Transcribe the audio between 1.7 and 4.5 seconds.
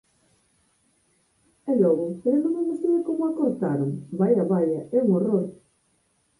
E logo! Pero non ve vostede como a cortaron? Vaia,